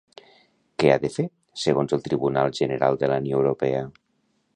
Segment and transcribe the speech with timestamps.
[0.83, 1.25] Què ha de fer,
[1.63, 3.85] segons el Tribunal General de la Unió Europea?